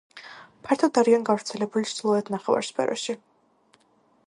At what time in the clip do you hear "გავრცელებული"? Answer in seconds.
1.27-1.91